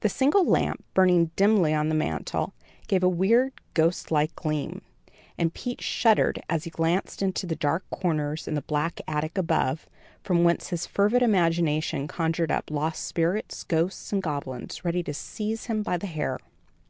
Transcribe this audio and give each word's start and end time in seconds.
The 0.00 0.08
single 0.08 0.46
lamp, 0.46 0.82
burning 0.94 1.26
dimly 1.36 1.74
on 1.74 1.90
the 1.90 1.94
mantel, 1.94 2.54
gave 2.86 3.02
a 3.02 3.06
weird 3.10 3.52
ghost 3.74 4.10
like 4.10 4.34
gleam, 4.34 4.80
and 5.36 5.52
Pete 5.52 5.82
shuddered 5.82 6.42
as 6.48 6.64
he 6.64 6.70
glanced 6.70 7.20
into 7.20 7.46
the 7.46 7.54
dark 7.54 7.84
corners 7.90 8.48
and 8.48 8.56
the 8.56 8.62
black 8.62 8.98
attic 9.06 9.36
above, 9.36 9.86
from 10.22 10.42
whence 10.42 10.70
his 10.70 10.86
fervid 10.86 11.20
imagination 11.20 12.08
conjured 12.08 12.50
up 12.50 12.70
lost 12.70 13.04
spirits, 13.04 13.62
ghosts 13.62 14.10
and 14.10 14.22
goblins 14.22 14.86
ready 14.86 15.02
to 15.02 15.12
seize 15.12 15.66
him 15.66 15.82
by 15.82 15.98
the 15.98 16.06
hair. 16.06 16.38